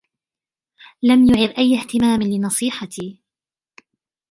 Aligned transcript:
لم 1.03 1.23
يعر 1.35 1.49
أي 1.57 1.79
اهتمام 1.79 2.21
لنصيحتي. 2.21 3.21